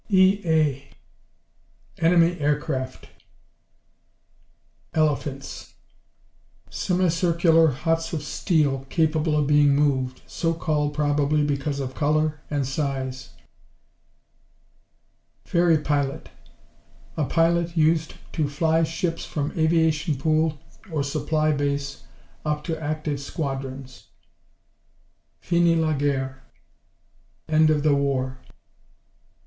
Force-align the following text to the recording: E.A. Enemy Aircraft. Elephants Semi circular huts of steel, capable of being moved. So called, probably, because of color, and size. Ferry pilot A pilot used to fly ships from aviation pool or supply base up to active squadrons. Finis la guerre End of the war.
E.A. 0.09 0.95
Enemy 2.03 2.39
Aircraft. 2.39 3.07
Elephants 4.95 5.75
Semi 6.71 7.07
circular 7.07 7.67
huts 7.67 8.11
of 8.11 8.23
steel, 8.23 8.87
capable 8.89 9.37
of 9.37 9.45
being 9.45 9.75
moved. 9.75 10.23
So 10.25 10.55
called, 10.55 10.95
probably, 10.95 11.43
because 11.43 11.79
of 11.79 11.93
color, 11.93 12.39
and 12.49 12.65
size. 12.67 13.33
Ferry 15.45 15.77
pilot 15.77 16.29
A 17.15 17.25
pilot 17.25 17.77
used 17.77 18.15
to 18.33 18.49
fly 18.49 18.81
ships 18.81 19.23
from 19.23 19.51
aviation 19.55 20.15
pool 20.17 20.59
or 20.91 21.03
supply 21.03 21.51
base 21.51 22.05
up 22.43 22.63
to 22.63 22.81
active 22.81 23.19
squadrons. 23.19 24.07
Finis 25.41 25.77
la 25.77 25.93
guerre 25.93 26.41
End 27.47 27.69
of 27.69 27.83
the 27.83 27.93
war. 27.93 28.39